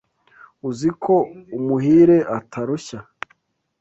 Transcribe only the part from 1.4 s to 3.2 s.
umuhire atarushya